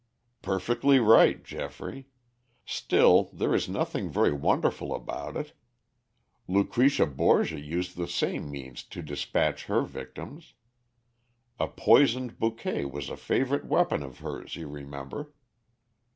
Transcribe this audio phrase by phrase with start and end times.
[0.41, 2.07] "Perfectly right, Geoffrey.
[2.65, 5.53] Still, there is nothing very wonderful about it.
[6.47, 10.55] Lucretia Borgia used the same means to despatch her victims.
[11.59, 15.35] A poisoned bouquet was a favorite weapon of hers, you remember."